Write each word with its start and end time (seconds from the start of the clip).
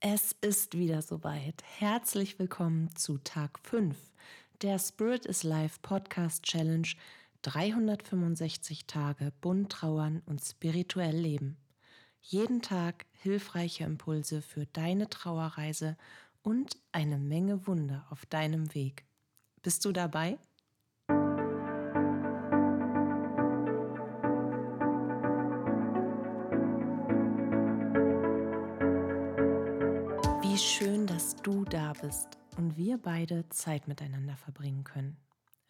Es 0.00 0.30
ist 0.42 0.78
wieder 0.78 1.02
soweit. 1.02 1.64
Herzlich 1.78 2.38
willkommen 2.38 2.94
zu 2.94 3.18
Tag 3.18 3.58
5 3.64 3.96
der 4.62 4.78
Spirit 4.78 5.26
is 5.26 5.42
Life 5.42 5.80
Podcast 5.82 6.44
Challenge 6.44 6.86
365 7.42 8.86
Tage 8.86 9.32
bunt 9.40 9.72
trauern 9.72 10.22
und 10.26 10.40
spirituell 10.40 11.16
leben. 11.16 11.56
Jeden 12.20 12.62
Tag 12.62 13.06
hilfreiche 13.12 13.82
Impulse 13.82 14.40
für 14.40 14.66
deine 14.66 15.08
Trauerreise 15.08 15.96
und 16.42 16.76
eine 16.92 17.18
Menge 17.18 17.66
Wunder 17.66 18.06
auf 18.10 18.24
deinem 18.26 18.72
Weg. 18.76 19.04
Bist 19.62 19.84
du 19.84 19.90
dabei? 19.90 20.38
Wie 30.58 30.64
schön, 30.64 31.06
dass 31.06 31.36
du 31.36 31.64
da 31.64 31.92
bist 31.92 32.26
und 32.56 32.76
wir 32.76 32.98
beide 32.98 33.48
Zeit 33.48 33.86
miteinander 33.86 34.36
verbringen 34.36 34.82
können. 34.82 35.16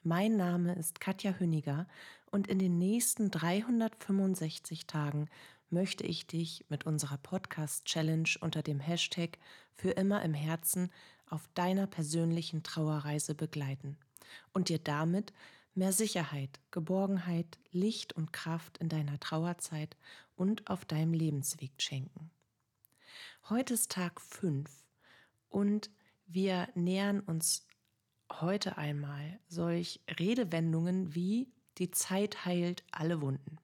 Mein 0.03 0.39
Name 0.39 0.75
ist 0.77 0.99
Katja 0.99 1.33
Hüniger 1.33 1.87
und 2.31 2.47
in 2.47 2.59
den 2.59 2.79
nächsten 2.79 3.31
365 3.31 4.87
Tagen 4.87 5.29
möchte 5.69 6.07
ich 6.07 6.27
dich 6.27 6.65
mit 6.71 6.87
unserer 6.87 7.19
Podcast-Challenge 7.19 8.31
unter 8.41 8.63
dem 8.63 8.81
Hashtag 8.81 9.37
für 9.75 9.91
immer 9.91 10.23
im 10.23 10.33
Herzen 10.33 10.91
auf 11.29 11.51
deiner 11.53 11.87
persönlichen 11.87 12.63
Trauerreise 12.63 13.35
begleiten 13.35 13.99
und 14.55 14.71
dir 14.71 14.79
damit 14.79 15.35
mehr 15.75 15.93
Sicherheit, 15.93 16.61
Geborgenheit, 16.71 17.59
Licht 17.73 18.15
und 18.15 18.33
Kraft 18.33 18.79
in 18.79 18.89
deiner 18.89 19.21
Trauerzeit 19.21 19.99
und 20.35 20.71
auf 20.71 20.87
deinem 20.87 21.13
Lebensweg 21.13 21.73
schenken. 21.77 22.31
Heute 23.51 23.73
ist 23.73 23.93
Tag 23.93 24.21
5 24.21 24.71
und 25.49 25.91
wir 26.27 26.69
nähern 26.75 27.21
uns 27.21 27.67
heute 28.31 28.77
einmal 28.77 29.41
solch 29.49 30.03
Redewendungen 30.21 31.15
wie 31.15 31.51
die 31.79 31.91
Zeit 31.91 32.45
heilt 32.45 32.85
alle 32.91 33.23
Wunden. 33.23 33.57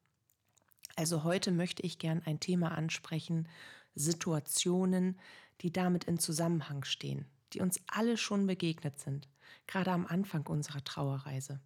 Also 0.97 1.23
heute 1.23 1.53
möchte 1.53 1.83
ich 1.83 1.99
gern 1.99 2.23
ein 2.25 2.41
Thema 2.41 2.73
ansprechen, 2.73 3.47
Situationen, 3.95 5.21
die 5.61 5.71
damit 5.71 6.05
in 6.05 6.19
Zusammenhang 6.19 6.85
stehen, 6.85 7.27
die 7.53 7.61
uns 7.61 7.79
alle 7.87 8.17
schon 8.17 8.47
begegnet 8.47 8.99
sind, 8.99 9.29
gerade 9.67 9.91
am 9.91 10.07
Anfang 10.07 10.47
unserer 10.47 10.83
Trauerreise. 10.83 11.61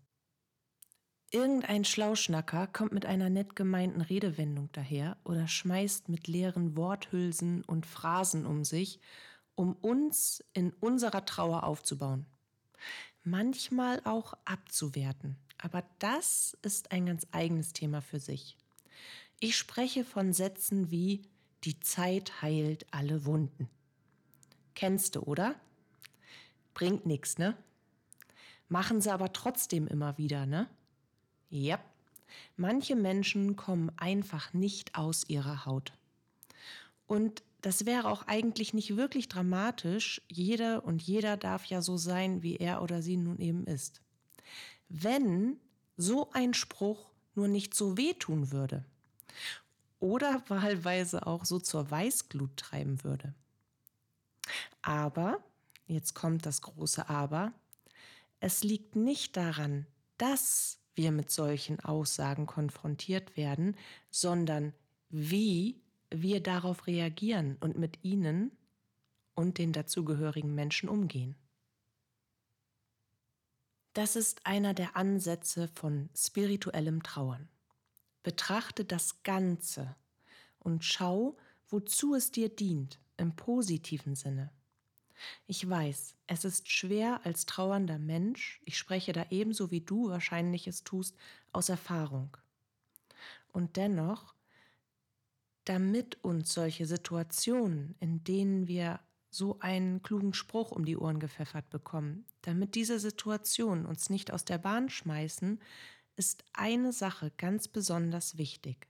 Irgendein 1.30 1.84
Schlauschnacker 1.84 2.66
kommt 2.68 2.92
mit 2.92 3.04
einer 3.04 3.28
nett 3.28 3.54
gemeinten 3.54 4.00
Redewendung 4.00 4.70
daher 4.72 5.18
oder 5.24 5.46
schmeißt 5.46 6.08
mit 6.08 6.26
leeren 6.26 6.76
Worthülsen 6.76 7.62
und 7.64 7.84
Phrasen 7.84 8.46
um 8.46 8.64
sich 8.64 9.00
um 9.58 9.74
uns 9.74 10.44
in 10.52 10.72
unserer 10.74 11.24
Trauer 11.24 11.64
aufzubauen. 11.64 12.26
Manchmal 13.24 14.00
auch 14.04 14.34
abzuwerten. 14.44 15.36
Aber 15.58 15.82
das 15.98 16.56
ist 16.62 16.92
ein 16.92 17.06
ganz 17.06 17.26
eigenes 17.32 17.72
Thema 17.72 18.00
für 18.00 18.20
sich. 18.20 18.56
Ich 19.40 19.56
spreche 19.56 20.04
von 20.04 20.32
Sätzen 20.32 20.92
wie 20.92 21.22
die 21.64 21.80
Zeit 21.80 22.40
heilt 22.40 22.86
alle 22.92 23.24
Wunden. 23.24 23.68
Kennst 24.76 25.16
du, 25.16 25.22
oder? 25.22 25.56
Bringt 26.72 27.04
nichts, 27.04 27.36
ne? 27.36 27.56
Machen 28.68 29.00
sie 29.00 29.12
aber 29.12 29.32
trotzdem 29.32 29.88
immer 29.88 30.18
wieder, 30.18 30.46
ne? 30.46 30.68
Ja. 31.50 31.78
Manche 32.56 32.94
Menschen 32.94 33.56
kommen 33.56 33.90
einfach 33.96 34.52
nicht 34.52 34.94
aus 34.96 35.24
ihrer 35.28 35.64
Haut. 35.64 35.92
Und 37.06 37.42
das 37.62 37.86
wäre 37.86 38.08
auch 38.08 38.26
eigentlich 38.26 38.74
nicht 38.74 38.96
wirklich 38.96 39.28
dramatisch. 39.28 40.22
Jeder 40.28 40.84
und 40.84 41.02
jeder 41.02 41.36
darf 41.36 41.64
ja 41.64 41.82
so 41.82 41.96
sein, 41.96 42.42
wie 42.42 42.56
er 42.56 42.82
oder 42.82 43.02
sie 43.02 43.16
nun 43.16 43.38
eben 43.38 43.64
ist. 43.66 44.00
Wenn 44.88 45.58
so 45.96 46.30
ein 46.32 46.54
Spruch 46.54 47.10
nur 47.34 47.48
nicht 47.48 47.74
so 47.74 47.96
wehtun 47.96 48.52
würde 48.52 48.84
oder 50.00 50.42
wahlweise 50.48 51.26
auch 51.26 51.44
so 51.44 51.58
zur 51.58 51.90
Weißglut 51.90 52.56
treiben 52.56 53.02
würde. 53.02 53.34
Aber, 54.82 55.42
jetzt 55.86 56.14
kommt 56.14 56.46
das 56.46 56.62
große 56.62 57.08
Aber, 57.08 57.52
es 58.40 58.62
liegt 58.62 58.96
nicht 58.96 59.36
daran, 59.36 59.86
dass 60.16 60.78
wir 60.98 61.12
mit 61.12 61.30
solchen 61.30 61.80
Aussagen 61.80 62.44
konfrontiert 62.44 63.38
werden, 63.38 63.74
sondern 64.10 64.74
wie 65.08 65.80
wir 66.10 66.42
darauf 66.42 66.86
reagieren 66.86 67.56
und 67.60 67.78
mit 67.78 68.04
ihnen 68.04 68.52
und 69.34 69.56
den 69.56 69.72
dazugehörigen 69.72 70.54
Menschen 70.54 70.90
umgehen. 70.90 71.36
Das 73.94 74.16
ist 74.16 74.44
einer 74.44 74.74
der 74.74 74.96
Ansätze 74.96 75.68
von 75.68 76.10
spirituellem 76.14 77.02
Trauern. 77.02 77.48
Betrachte 78.22 78.84
das 78.84 79.22
Ganze 79.22 79.96
und 80.58 80.84
schau, 80.84 81.36
wozu 81.68 82.14
es 82.14 82.30
dir 82.30 82.48
dient, 82.48 83.00
im 83.16 83.34
positiven 83.34 84.14
Sinne. 84.14 84.52
Ich 85.46 85.68
weiß, 85.68 86.14
es 86.26 86.44
ist 86.44 86.70
schwer 86.70 87.20
als 87.24 87.46
trauernder 87.46 87.98
Mensch, 87.98 88.60
ich 88.64 88.78
spreche 88.78 89.12
da 89.12 89.26
ebenso 89.30 89.70
wie 89.70 89.80
du 89.80 90.08
wahrscheinlich 90.10 90.66
es 90.66 90.84
tust, 90.84 91.16
aus 91.52 91.68
Erfahrung. 91.68 92.36
Und 93.52 93.76
dennoch 93.76 94.34
damit 95.68 96.22
uns 96.24 96.54
solche 96.54 96.86
Situationen, 96.86 97.94
in 98.00 98.24
denen 98.24 98.68
wir 98.68 99.00
so 99.30 99.58
einen 99.60 100.02
klugen 100.02 100.32
Spruch 100.32 100.72
um 100.72 100.86
die 100.86 100.96
Ohren 100.96 101.20
gepfeffert 101.20 101.68
bekommen, 101.68 102.24
damit 102.40 102.74
diese 102.74 102.98
Situationen 102.98 103.84
uns 103.84 104.08
nicht 104.08 104.32
aus 104.32 104.46
der 104.46 104.56
Bahn 104.56 104.88
schmeißen, 104.88 105.60
ist 106.16 106.44
eine 106.54 106.92
Sache 106.92 107.32
ganz 107.36 107.68
besonders 107.68 108.38
wichtig. 108.38 108.88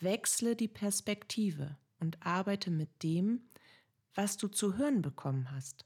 Wechsle 0.00 0.56
die 0.56 0.68
Perspektive 0.68 1.76
und 1.98 2.24
arbeite 2.24 2.70
mit 2.70 3.02
dem, 3.02 3.42
was 4.14 4.36
du 4.36 4.48
zu 4.48 4.76
hören 4.76 5.02
bekommen 5.02 5.50
hast. 5.50 5.84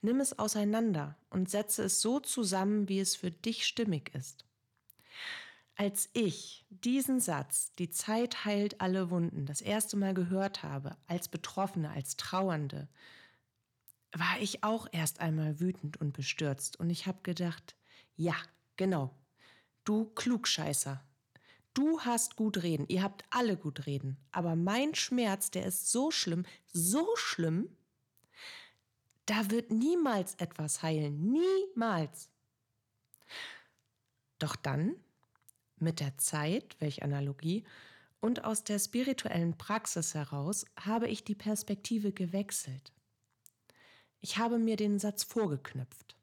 Nimm 0.00 0.20
es 0.20 0.38
auseinander 0.38 1.16
und 1.30 1.50
setze 1.50 1.84
es 1.84 2.00
so 2.00 2.20
zusammen, 2.20 2.88
wie 2.88 3.00
es 3.00 3.16
für 3.16 3.30
dich 3.30 3.66
stimmig 3.66 4.14
ist. 4.14 4.44
Als 5.74 6.10
ich 6.12 6.66
diesen 6.70 7.20
Satz, 7.20 7.72
die 7.78 7.90
Zeit 7.90 8.44
heilt 8.44 8.80
alle 8.80 9.10
Wunden, 9.10 9.46
das 9.46 9.60
erste 9.60 9.96
Mal 9.96 10.12
gehört 10.12 10.64
habe, 10.64 10.96
als 11.06 11.28
Betroffene, 11.28 11.90
als 11.90 12.16
Trauernde, 12.16 12.88
war 14.12 14.40
ich 14.40 14.64
auch 14.64 14.88
erst 14.90 15.20
einmal 15.20 15.60
wütend 15.60 15.96
und 15.98 16.14
bestürzt. 16.14 16.80
Und 16.80 16.90
ich 16.90 17.06
habe 17.06 17.18
gedacht, 17.22 17.76
ja, 18.16 18.34
genau, 18.76 19.14
du 19.84 20.06
Klugscheißer, 20.06 21.04
du 21.78 22.00
hast 22.00 22.34
gut 22.34 22.64
reden, 22.64 22.86
ihr 22.88 23.04
habt 23.04 23.24
alle 23.30 23.56
gut 23.56 23.86
reden, 23.86 24.16
aber 24.32 24.56
mein 24.56 24.96
Schmerz, 24.96 25.52
der 25.52 25.64
ist 25.64 25.92
so 25.92 26.10
schlimm, 26.10 26.44
so 26.72 27.06
schlimm, 27.14 27.68
da 29.26 29.48
wird 29.50 29.70
niemals 29.70 30.34
etwas 30.34 30.82
heilen, 30.82 31.30
niemals. 31.30 32.30
Doch 34.40 34.56
dann 34.56 34.96
mit 35.76 36.00
der 36.00 36.18
Zeit, 36.18 36.74
welche 36.80 37.02
Analogie, 37.02 37.64
und 38.20 38.42
aus 38.42 38.64
der 38.64 38.80
spirituellen 38.80 39.56
Praxis 39.56 40.14
heraus 40.14 40.66
habe 40.80 41.06
ich 41.06 41.22
die 41.22 41.36
Perspektive 41.36 42.10
gewechselt. 42.10 42.92
Ich 44.20 44.38
habe 44.38 44.58
mir 44.58 44.74
den 44.74 44.98
Satz 44.98 45.22
vorgeknüpft 45.22 46.16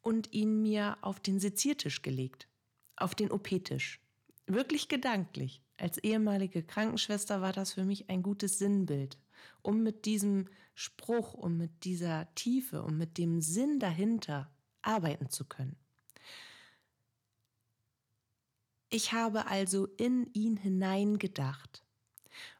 und 0.00 0.32
ihn 0.32 0.62
mir 0.62 0.96
auf 1.02 1.20
den 1.20 1.40
Seziertisch 1.40 2.00
gelegt, 2.00 2.48
auf 2.96 3.14
den 3.14 3.30
OP-Tisch. 3.30 4.00
Wirklich 4.46 4.88
gedanklich. 4.88 5.62
Als 5.76 5.98
ehemalige 5.98 6.62
Krankenschwester 6.62 7.40
war 7.40 7.52
das 7.52 7.72
für 7.72 7.84
mich 7.84 8.08
ein 8.08 8.22
gutes 8.22 8.58
Sinnbild, 8.58 9.18
um 9.62 9.82
mit 9.82 10.04
diesem 10.04 10.48
Spruch, 10.74 11.34
um 11.34 11.56
mit 11.56 11.84
dieser 11.84 12.32
Tiefe, 12.34 12.82
um 12.82 12.96
mit 12.96 13.18
dem 13.18 13.40
Sinn 13.40 13.80
dahinter 13.80 14.50
arbeiten 14.82 15.30
zu 15.30 15.44
können. 15.44 15.76
Ich 18.90 19.12
habe 19.12 19.46
also 19.46 19.86
in 19.96 20.32
ihn 20.34 20.56
hineingedacht 20.56 21.84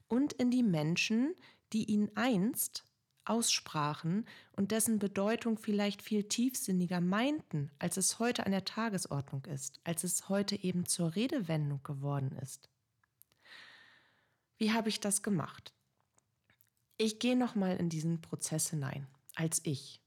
und 0.08 0.32
in 0.32 0.50
die 0.50 0.64
Menschen, 0.64 1.35
die 1.73 1.85
ihn 1.85 2.11
einst 2.17 2.85
aussprachen 3.25 4.26
und 4.53 4.71
dessen 4.71 4.99
Bedeutung 4.99 5.59
vielleicht 5.59 6.03
viel 6.03 6.25
tiefsinniger 6.25 7.00
meinten, 7.00 7.71
als 7.79 7.97
es 7.97 8.19
heute 8.19 8.47
an 8.47 8.53
der 8.53 8.65
Tagesordnung 8.65 9.44
ist, 9.47 9.81
als 9.85 10.05
es 10.05 10.29
heute 10.29 10.62
eben 10.62 10.87
zur 10.87 11.15
Redewendung 11.15 11.82
geworden 11.82 12.37
ist. 12.43 12.69
Wie 14.59 14.73
habe 14.73 14.88
ich 14.88 15.00
das 15.00 15.23
gemacht? 15.23 15.73
Ich 16.97 17.19
gehe 17.19 17.37
nochmal 17.37 17.76
in 17.76 17.88
diesen 17.88 18.21
Prozess 18.21 18.71
hinein, 18.71 19.09
als 19.35 19.61
ich. 19.65 20.00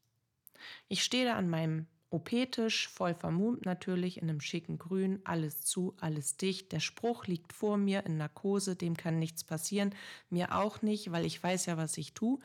Ich 0.87 1.03
stehe 1.03 1.25
da 1.25 1.35
an 1.35 1.49
meinem 1.49 1.87
OP-Tisch, 2.09 2.87
voll 2.87 3.13
vermummt 3.13 3.65
natürlich, 3.65 4.21
in 4.21 4.29
einem 4.29 4.39
schicken 4.39 4.77
Grün, 4.77 5.19
alles 5.25 5.61
zu, 5.61 5.93
alles 5.99 6.37
dicht. 6.37 6.71
Der 6.71 6.79
Spruch 6.79 7.27
liegt 7.27 7.51
vor 7.51 7.75
mir 7.77 8.05
in 8.05 8.17
Narkose, 8.17 8.77
dem 8.77 8.95
kann 8.95 9.19
nichts 9.19 9.43
passieren, 9.43 9.93
mir 10.29 10.55
auch 10.55 10.81
nicht, 10.81 11.11
weil 11.11 11.25
ich 11.25 11.43
weiß 11.43 11.65
ja, 11.65 11.75
was 11.75 11.97
ich 11.97 12.13
tue. 12.13 12.39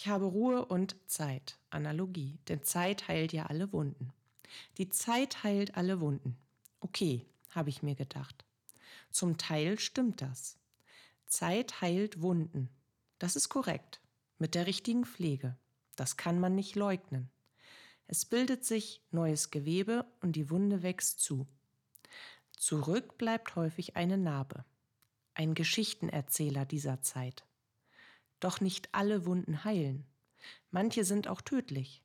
Ich 0.00 0.08
habe 0.08 0.24
Ruhe 0.24 0.64
und 0.64 0.96
Zeit. 1.08 1.58
Analogie, 1.68 2.38
denn 2.48 2.62
Zeit 2.62 3.06
heilt 3.08 3.34
ja 3.34 3.44
alle 3.44 3.70
Wunden. 3.74 4.14
Die 4.78 4.88
Zeit 4.88 5.44
heilt 5.44 5.76
alle 5.76 6.00
Wunden. 6.00 6.38
Okay, 6.80 7.26
habe 7.50 7.68
ich 7.68 7.82
mir 7.82 7.94
gedacht. 7.94 8.46
Zum 9.10 9.36
Teil 9.36 9.78
stimmt 9.78 10.22
das. 10.22 10.56
Zeit 11.26 11.82
heilt 11.82 12.22
Wunden. 12.22 12.70
Das 13.18 13.36
ist 13.36 13.50
korrekt. 13.50 14.00
Mit 14.38 14.54
der 14.54 14.66
richtigen 14.66 15.04
Pflege. 15.04 15.58
Das 15.96 16.16
kann 16.16 16.40
man 16.40 16.54
nicht 16.54 16.76
leugnen. 16.76 17.28
Es 18.06 18.24
bildet 18.24 18.64
sich 18.64 19.02
neues 19.10 19.50
Gewebe 19.50 20.06
und 20.22 20.32
die 20.32 20.48
Wunde 20.48 20.82
wächst 20.82 21.20
zu. 21.20 21.46
Zurück 22.56 23.18
bleibt 23.18 23.54
häufig 23.54 23.96
eine 23.96 24.16
Narbe, 24.16 24.64
ein 25.34 25.52
Geschichtenerzähler 25.52 26.64
dieser 26.64 27.02
Zeit. 27.02 27.44
Doch 28.40 28.60
nicht 28.60 28.88
alle 28.92 29.26
Wunden 29.26 29.64
heilen. 29.64 30.04
Manche 30.70 31.04
sind 31.04 31.28
auch 31.28 31.40
tödlich. 31.40 32.02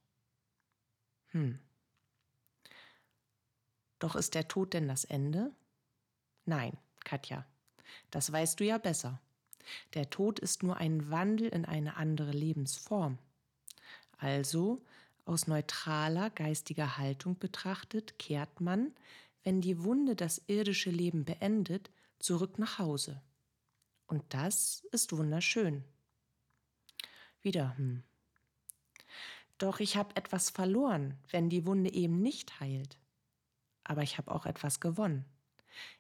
Hm. 1.28 1.60
Doch 4.00 4.16
ist 4.16 4.36
der 4.36 4.48
Tod 4.48 4.74
denn 4.74 4.88
das 4.88 5.06
Ende? 5.06 5.52
Nein, 6.46 6.78
Katja, 7.04 7.46
das 8.12 8.32
weißt 8.32 8.60
du 8.60 8.66
ja 8.66 8.78
besser. 8.78 9.20
Der 9.94 10.10
Tod 10.10 10.40
ist 10.40 10.62
nur 10.62 10.78
ein 10.78 11.10
Wandel 11.10 11.48
in 11.48 11.66
eine 11.66 11.98
andere 11.98 12.32
Lebensform. 12.32 13.18
Also 14.18 14.84
aus 15.26 15.48
neutraler 15.48 16.30
geistiger 16.30 16.98
Haltung 16.98 17.40
betrachtet, 17.40 18.20
kehrt 18.20 18.62
man, 18.62 18.94
wenn 19.44 19.62
die 19.62 19.84
Wunde 19.84 20.16
das 20.16 20.42
irdische 20.48 20.92
Leben 20.92 21.26
beendet, 21.26 21.90
zurück 22.20 22.60
nach 22.60 22.80
Hause. 22.80 23.22
Und 24.08 24.24
das 24.30 24.86
ist 24.92 25.18
wunderschön. 25.18 25.84
Wieder, 27.46 27.78
hm. 27.78 28.02
Doch 29.60 29.80
ich 29.80 29.98
habe 29.98 30.16
etwas 30.16 30.50
verloren, 30.50 31.14
wenn 31.30 31.48
die 31.48 31.68
Wunde 31.68 31.94
eben 31.94 32.20
nicht 32.20 32.60
heilt. 32.60 32.98
Aber 33.84 34.02
ich 34.02 34.18
habe 34.18 34.32
auch 34.34 34.48
etwas 34.48 34.80
gewonnen. 34.80 35.26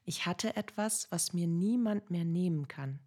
Ich 0.05 0.25
hatte 0.25 0.55
etwas, 0.55 1.11
was 1.11 1.33
mir 1.33 1.45
niemand 1.45 2.09
mehr 2.09 2.25
nehmen 2.25 2.67
kann. 2.67 2.99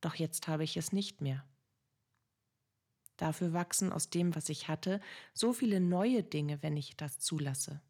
Doch 0.00 0.14
jetzt 0.14 0.48
habe 0.48 0.64
ich 0.64 0.78
es 0.78 0.92
nicht 0.92 1.20
mehr. 1.20 1.44
Dafür 3.18 3.52
wachsen 3.52 3.92
aus 3.92 4.08
dem, 4.08 4.34
was 4.34 4.48
ich 4.48 4.68
hatte, 4.68 4.98
so 5.34 5.52
viele 5.52 5.78
neue 5.78 6.22
Dinge, 6.22 6.62
wenn 6.62 6.78
ich 6.78 6.96
das 6.96 7.18
zulasse. 7.18 7.82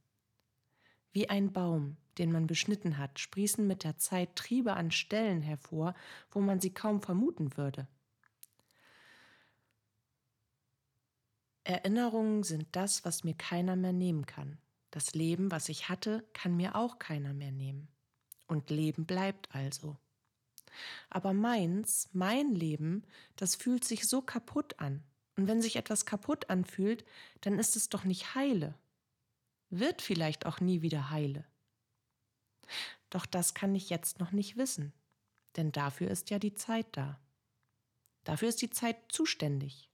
Wie 1.12 1.30
ein 1.30 1.52
Baum, 1.52 1.96
den 2.18 2.32
man 2.32 2.48
beschnitten 2.48 2.98
hat, 2.98 3.20
sprießen 3.20 3.64
mit 3.64 3.84
der 3.84 3.96
Zeit 3.96 4.34
Triebe 4.34 4.74
an 4.74 4.90
Stellen 4.90 5.40
hervor, 5.40 5.94
wo 6.32 6.40
man 6.40 6.58
sie 6.58 6.74
kaum 6.74 7.00
vermuten 7.00 7.56
würde. 7.56 7.86
Erinnerungen 11.64 12.42
sind 12.42 12.66
das, 12.72 13.04
was 13.04 13.24
mir 13.24 13.34
keiner 13.34 13.76
mehr 13.76 13.92
nehmen 13.92 14.26
kann. 14.26 14.58
Das 14.90 15.14
Leben, 15.14 15.50
was 15.50 15.68
ich 15.68 15.88
hatte, 15.88 16.24
kann 16.32 16.56
mir 16.56 16.74
auch 16.74 16.98
keiner 16.98 17.32
mehr 17.32 17.52
nehmen. 17.52 17.88
Und 18.46 18.70
Leben 18.70 19.06
bleibt 19.06 19.54
also. 19.54 19.96
Aber 21.08 21.32
meins, 21.32 22.08
mein 22.12 22.54
Leben, 22.54 23.04
das 23.36 23.54
fühlt 23.54 23.84
sich 23.84 24.08
so 24.08 24.22
kaputt 24.22 24.78
an, 24.80 25.02
und 25.36 25.46
wenn 25.46 25.62
sich 25.62 25.76
etwas 25.76 26.04
kaputt 26.04 26.50
anfühlt, 26.50 27.04
dann 27.40 27.58
ist 27.58 27.76
es 27.76 27.88
doch 27.88 28.04
nicht 28.04 28.34
heile. 28.34 28.74
Wird 29.70 30.02
vielleicht 30.02 30.44
auch 30.46 30.60
nie 30.60 30.82
wieder 30.82 31.10
heile. 31.10 31.46
Doch 33.08 33.26
das 33.26 33.54
kann 33.54 33.74
ich 33.74 33.90
jetzt 33.90 34.20
noch 34.20 34.32
nicht 34.32 34.56
wissen, 34.56 34.92
denn 35.56 35.72
dafür 35.72 36.10
ist 36.10 36.30
ja 36.30 36.38
die 36.38 36.54
Zeit 36.54 36.86
da. 36.92 37.18
Dafür 38.24 38.48
ist 38.48 38.62
die 38.62 38.70
Zeit 38.70 38.96
zuständig. 39.08 39.89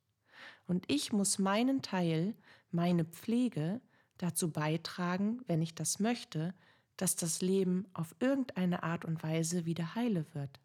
Und 0.67 0.85
ich 0.89 1.13
muss 1.13 1.39
meinen 1.39 1.83
Teil, 1.83 2.35
meine 2.71 3.05
Pflege 3.05 3.81
dazu 4.19 4.51
beitragen, 4.51 5.41
wenn 5.47 5.63
ich 5.63 5.75
das 5.75 6.01
möchte, 6.01 6.55
dass 6.97 7.17
das 7.17 7.43
Leben 7.43 7.87
auf 7.93 8.15
irgendeine 8.21 8.83
Art 8.83 9.05
und 9.05 9.23
Weise 9.23 9.67
wieder 9.67 9.95
heile 9.95 10.27
wird. 10.35 10.61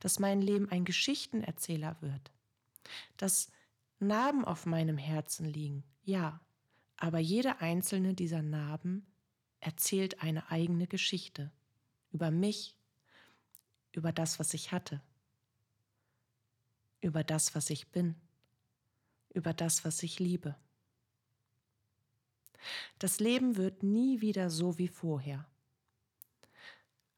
Dass 0.00 0.18
mein 0.18 0.40
Leben 0.40 0.70
ein 0.70 0.84
Geschichtenerzähler 0.84 1.96
wird. 2.00 2.32
Dass 3.16 3.50
Narben 4.00 4.44
auf 4.44 4.66
meinem 4.66 4.98
Herzen 4.98 5.46
liegen, 5.46 5.84
ja, 6.04 6.40
aber 6.96 7.18
jede 7.18 7.60
einzelne 7.60 8.14
dieser 8.14 8.42
Narben 8.42 9.06
erzählt 9.60 10.22
eine 10.22 10.50
eigene 10.50 10.86
Geschichte 10.86 11.50
über 12.12 12.30
mich, 12.30 12.76
über 13.92 14.12
das, 14.12 14.38
was 14.38 14.54
ich 14.54 14.72
hatte, 14.72 15.00
über 17.00 17.24
das, 17.24 17.54
was 17.54 17.70
ich 17.70 17.88
bin, 17.88 18.14
über 19.30 19.52
das, 19.52 19.84
was 19.84 20.02
ich 20.02 20.18
liebe. 20.18 20.56
Das 22.98 23.20
Leben 23.20 23.56
wird 23.56 23.82
nie 23.82 24.20
wieder 24.20 24.50
so 24.50 24.78
wie 24.78 24.88
vorher. 24.88 25.46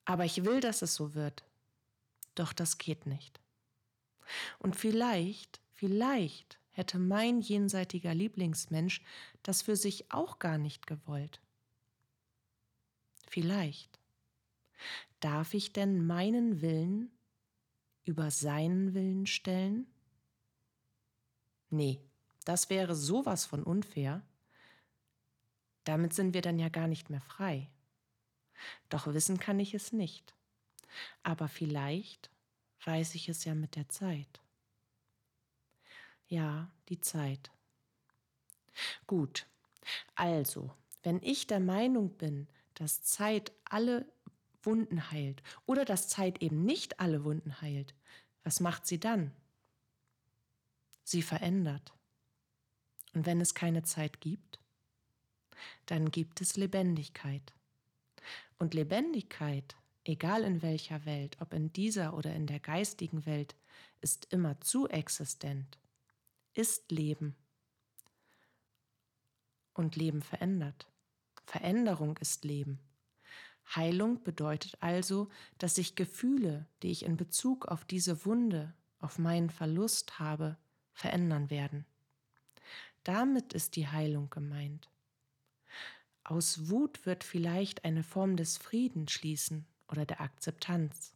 Aber 0.05 0.25
ich 0.25 0.45
will, 0.45 0.61
dass 0.61 0.83
es 0.83 0.95
so 0.95 1.15
wird. 1.15 1.45
Doch 2.35 2.53
das 2.53 2.79
geht 2.79 3.07
nicht. 3.07 3.41
Und 4.59 4.77
vielleicht, 4.77 5.61
vielleicht 5.73 6.59
hätte 6.71 6.99
mein 6.99 7.41
jenseitiger 7.41 8.15
Lieblingsmensch 8.15 9.03
das 9.43 9.63
für 9.63 9.77
sich 9.77 10.13
auch 10.13 10.39
gar 10.39 10.59
nicht 10.59 10.87
gewollt. 10.87 11.41
Vielleicht. 13.29 13.99
Darf 15.21 15.55
ich 15.55 15.73
denn 15.73 16.07
meinen 16.07 16.63
Willen 16.63 17.11
über 18.05 18.31
seinen 18.31 18.95
Willen 18.95 19.27
stellen? 19.27 19.87
Nee, 21.71 22.01
das 22.45 22.69
wäre 22.71 22.95
sowas 22.95 23.47
von 23.47 23.63
unfair. 23.63 24.23
Damit 25.85 26.13
sind 26.13 26.35
wir 26.35 26.43
dann 26.43 26.59
ja 26.59 26.69
gar 26.69 26.89
nicht 26.89 27.11
mehr 27.11 27.21
frei. 27.21 27.71
Doch 28.89 29.07
wissen 29.07 29.39
kann 29.39 29.59
ich 29.61 29.75
es 29.75 29.93
nicht. 29.93 30.35
Aber 31.23 31.49
vielleicht 31.49 32.31
weiß 32.85 33.15
ich 33.15 33.29
es 33.29 33.45
ja 33.45 33.55
mit 33.55 33.77
der 33.77 33.89
Zeit. 33.89 34.41
Ja, 36.27 36.71
die 36.89 37.01
Zeit. 37.01 37.51
Gut, 39.07 39.47
also, 40.15 40.71
wenn 41.03 41.21
ich 41.23 41.47
der 41.47 41.61
Meinung 41.61 42.11
bin, 42.17 42.49
dass 42.75 43.03
Zeit 43.03 43.53
alle 43.65 44.07
Wunden 44.63 45.11
heilt 45.11 45.43
oder 45.67 45.85
dass 45.85 46.09
Zeit 46.09 46.43
eben 46.43 46.65
nicht 46.65 47.01
alle 47.01 47.25
Wunden 47.25 47.61
heilt, 47.61 47.95
was 48.45 48.61
macht 48.61 48.87
sie 48.87 49.01
dann? 49.01 49.33
Sie 51.11 51.23
verändert. 51.23 51.93
Und 53.15 53.27
wenn 53.27 53.41
es 53.41 53.55
keine 53.55 53.83
Zeit 53.83 54.21
gibt, 54.21 54.61
dann 55.87 56.11
gibt 56.11 56.41
es 56.41 56.57
Lebendigkeit. 56.57 57.53
Und 58.59 58.75
Lebendigkeit, 58.75 59.77
egal 60.05 60.45
in 60.45 60.63
welcher 60.63 61.05
Welt, 61.05 61.37
ob 61.41 61.53
in 61.53 61.73
dieser 61.73 62.15
oder 62.15 62.35
in 62.35 62.47
der 62.47 62.61
geistigen 62.61 63.27
Welt, 63.27 63.57
ist 64.01 64.33
immer 64.33 64.61
zu 64.61 64.89
existent 64.89 65.81
ist 66.55 66.91
Leben. 66.91 67.37
Und 69.73 69.97
Leben 69.97 70.23
verändert. 70.23 70.89
Veränderung 71.47 72.17
ist 72.19 72.45
Leben. 72.45 72.81
Heilung 73.75 74.23
bedeutet 74.23 74.77
also, 74.81 75.31
dass 75.59 75.77
sich 75.77 75.95
Gefühle, 75.95 76.67
die 76.83 76.91
ich 76.91 77.05
in 77.05 77.17
Bezug 77.17 77.67
auf 77.67 77.85
diese 77.85 78.25
Wunde, 78.27 78.75
auf 78.99 79.19
meinen 79.19 79.49
Verlust 79.49 80.19
habe, 80.19 80.59
verändern 80.93 81.51
werden. 81.51 81.85
Damit 83.05 83.53
ist 83.53 83.77
die 83.77 83.89
Heilung 83.89 84.31
gemeint. 84.31 84.89
Aus 86.25 86.69
Wut 86.69 87.07
wird 87.07 87.25
vielleicht 87.25 87.85
eine 87.85 88.03
Form 88.03 88.37
des 88.37 88.59
Friedens 88.59 89.13
schließen 89.13 89.67
oder 89.89 90.05
der 90.05 90.21
Akzeptanz. 90.21 91.15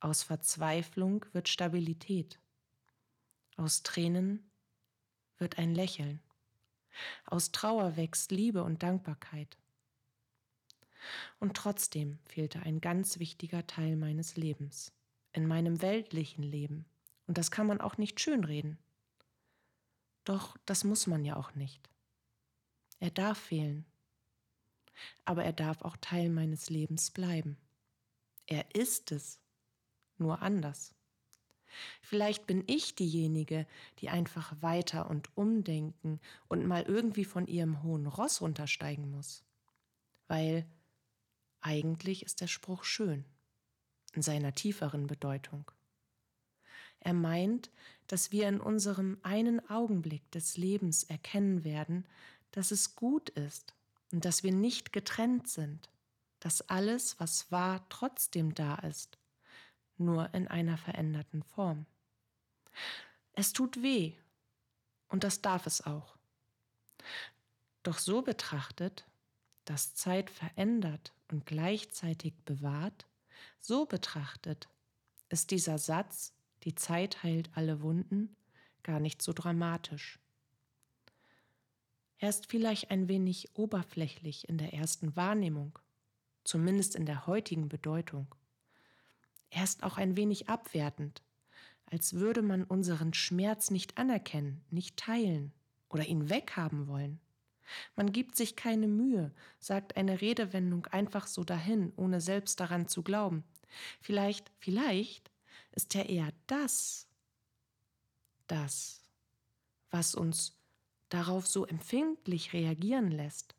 Aus 0.00 0.22
Verzweiflung 0.22 1.26
wird 1.32 1.48
Stabilität. 1.48 2.40
Aus 3.56 3.82
Tränen 3.82 4.50
wird 5.38 5.58
ein 5.58 5.74
Lächeln. 5.74 6.20
Aus 7.26 7.52
Trauer 7.52 7.96
wächst 7.96 8.30
Liebe 8.30 8.62
und 8.62 8.82
Dankbarkeit. 8.82 9.58
Und 11.40 11.56
trotzdem 11.56 12.18
fehlte 12.24 12.60
ein 12.60 12.80
ganz 12.80 13.18
wichtiger 13.18 13.66
Teil 13.66 13.96
meines 13.96 14.36
Lebens, 14.36 14.92
in 15.32 15.46
meinem 15.46 15.82
weltlichen 15.82 16.44
Leben. 16.44 16.84
Und 17.26 17.38
das 17.38 17.50
kann 17.50 17.66
man 17.66 17.80
auch 17.80 17.98
nicht 17.98 18.20
schönreden. 18.20 18.78
Doch 20.24 20.56
das 20.66 20.84
muss 20.84 21.06
man 21.06 21.24
ja 21.24 21.36
auch 21.36 21.54
nicht. 21.54 21.88
Er 23.00 23.10
darf 23.10 23.38
fehlen. 23.38 23.84
Aber 25.24 25.44
er 25.44 25.52
darf 25.52 25.82
auch 25.82 25.96
Teil 25.96 26.28
meines 26.28 26.70
Lebens 26.70 27.10
bleiben. 27.10 27.56
Er 28.46 28.74
ist 28.74 29.10
es, 29.12 29.40
nur 30.18 30.42
anders. 30.42 30.94
Vielleicht 32.00 32.46
bin 32.46 32.64
ich 32.66 32.94
diejenige, 32.94 33.66
die 33.98 34.10
einfach 34.10 34.54
weiter 34.60 35.08
und 35.08 35.36
umdenken 35.36 36.20
und 36.48 36.66
mal 36.66 36.82
irgendwie 36.82 37.24
von 37.24 37.46
ihrem 37.46 37.82
hohen 37.82 38.06
Ross 38.06 38.40
runtersteigen 38.40 39.10
muss. 39.10 39.42
Weil 40.28 40.66
eigentlich 41.60 42.24
ist 42.24 42.40
der 42.40 42.48
Spruch 42.48 42.84
schön 42.84 43.24
in 44.12 44.22
seiner 44.22 44.54
tieferen 44.54 45.06
Bedeutung. 45.06 45.70
Er 47.04 47.14
meint, 47.14 47.70
dass 48.06 48.30
wir 48.30 48.48
in 48.48 48.60
unserem 48.60 49.18
einen 49.22 49.68
Augenblick 49.68 50.30
des 50.30 50.56
Lebens 50.56 51.02
erkennen 51.02 51.64
werden, 51.64 52.06
dass 52.52 52.70
es 52.70 52.94
gut 52.94 53.28
ist 53.30 53.74
und 54.12 54.24
dass 54.24 54.44
wir 54.44 54.52
nicht 54.52 54.92
getrennt 54.92 55.48
sind, 55.48 55.90
dass 56.38 56.68
alles, 56.68 57.18
was 57.18 57.50
war, 57.50 57.88
trotzdem 57.88 58.54
da 58.54 58.76
ist, 58.76 59.18
nur 59.96 60.32
in 60.32 60.46
einer 60.46 60.78
veränderten 60.78 61.42
Form. 61.42 61.86
Es 63.32 63.52
tut 63.52 63.82
weh, 63.82 64.14
und 65.08 65.24
das 65.24 65.40
darf 65.42 65.66
es 65.66 65.84
auch. 65.84 66.16
Doch 67.82 67.98
so 67.98 68.22
betrachtet, 68.22 69.06
dass 69.64 69.94
Zeit 69.94 70.30
verändert 70.30 71.12
und 71.30 71.46
gleichzeitig 71.46 72.34
bewahrt, 72.44 73.06
so 73.58 73.86
betrachtet 73.86 74.68
ist 75.28 75.50
dieser 75.50 75.78
Satz, 75.78 76.32
die 76.64 76.74
Zeit 76.74 77.22
heilt 77.22 77.50
alle 77.54 77.82
Wunden, 77.82 78.36
gar 78.82 79.00
nicht 79.00 79.22
so 79.22 79.32
dramatisch. 79.32 80.18
Er 82.18 82.28
ist 82.28 82.46
vielleicht 82.46 82.90
ein 82.90 83.08
wenig 83.08 83.50
oberflächlich 83.54 84.48
in 84.48 84.56
der 84.56 84.72
ersten 84.72 85.16
Wahrnehmung, 85.16 85.78
zumindest 86.44 86.94
in 86.94 87.04
der 87.04 87.26
heutigen 87.26 87.68
Bedeutung. 87.68 88.32
Er 89.50 89.64
ist 89.64 89.82
auch 89.82 89.98
ein 89.98 90.16
wenig 90.16 90.48
abwertend, 90.48 91.22
als 91.86 92.14
würde 92.14 92.42
man 92.42 92.62
unseren 92.62 93.12
Schmerz 93.12 93.70
nicht 93.70 93.98
anerkennen, 93.98 94.64
nicht 94.70 94.96
teilen 94.96 95.52
oder 95.88 96.06
ihn 96.06 96.30
weghaben 96.30 96.86
wollen. 96.86 97.20
Man 97.96 98.12
gibt 98.12 98.36
sich 98.36 98.54
keine 98.54 98.86
Mühe, 98.86 99.32
sagt 99.58 99.96
eine 99.96 100.20
Redewendung 100.20 100.86
einfach 100.86 101.26
so 101.26 101.42
dahin, 101.42 101.92
ohne 101.96 102.20
selbst 102.20 102.60
daran 102.60 102.86
zu 102.86 103.02
glauben. 103.02 103.42
Vielleicht, 104.00 104.52
vielleicht 104.58 105.31
ist 105.72 105.94
ja 105.94 106.02
eher 106.02 106.32
das, 106.46 107.06
das, 108.46 109.02
was 109.90 110.14
uns 110.14 110.56
darauf 111.08 111.46
so 111.46 111.66
empfindlich 111.66 112.52
reagieren 112.52 113.10
lässt. 113.10 113.54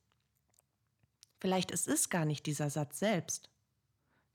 Vielleicht 1.39 1.71
ist 1.71 1.87
es 1.87 2.09
gar 2.09 2.25
nicht 2.25 2.45
dieser 2.45 2.69
Satz 2.69 2.99
selbst, 2.99 3.49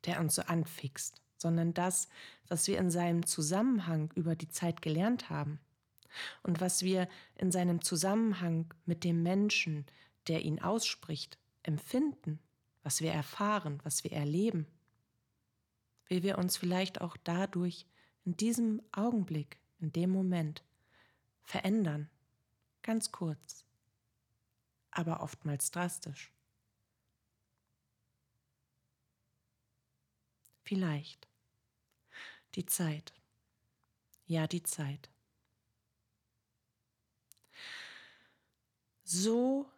der 0.05 0.21
uns 0.21 0.35
so 0.35 0.43
anfixt, 0.43 1.21
sondern 1.37 1.75
das, 1.75 2.09
was 2.49 2.67
wir 2.67 2.79
in 2.79 2.91
seinem 2.91 3.27
Zusammenhang 3.27 4.13
über 4.15 4.37
die 4.37 4.51
Zeit 4.51 4.83
gelernt 4.83 5.31
haben 5.31 5.59
und 6.43 6.61
was 6.61 6.83
wir 6.83 7.09
in 7.37 7.51
seinem 7.51 7.83
Zusammenhang 7.83 8.73
mit 8.85 9.05
dem 9.05 9.23
Menschen, 9.23 9.87
der 10.27 10.43
ihn 10.45 10.61
ausspricht, 10.61 11.39
empfinden, 11.63 12.41
was 12.83 13.01
wir 13.01 13.13
erfahren, 13.13 13.81
was 13.85 14.05
wir 14.05 14.13
erleben, 14.13 14.67
wie 16.09 16.23
wir 16.23 16.39
uns 16.39 16.57
vielleicht 16.57 17.01
auch 17.01 17.17
dadurch 17.23 17.87
in 18.25 18.37
diesem 18.37 18.83
Augenblick, 18.93 19.59
in 19.79 19.93
dem 19.93 20.11
Moment 20.11 20.65
verändern, 21.45 22.11
ganz 22.83 23.13
kurz, 23.13 23.65
aber 24.91 25.23
oftmals 25.23 25.71
drastisch. 25.71 26.33
Vielleicht 30.65 31.29
die 32.55 32.67
Zeit, 32.67 33.15
ja 34.27 34.47
die 34.47 34.63
Zeit. 34.63 35.09
So 39.05 39.71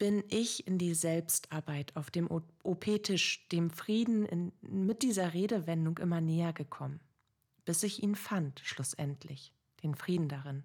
bin 0.00 0.24
ich 0.28 0.66
in 0.66 0.78
die 0.78 0.94
Selbstarbeit 0.94 1.94
auf 1.94 2.10
dem 2.10 2.30
OP-Tisch, 2.30 3.46
dem 3.48 3.68
Frieden 3.68 4.24
in, 4.24 4.50
mit 4.62 5.02
dieser 5.02 5.34
Redewendung 5.34 5.98
immer 5.98 6.22
näher 6.22 6.54
gekommen, 6.54 7.00
bis 7.66 7.82
ich 7.82 8.02
ihn 8.02 8.14
fand, 8.14 8.60
schlussendlich, 8.60 9.52
den 9.82 9.94
Frieden 9.94 10.30
darin. 10.30 10.64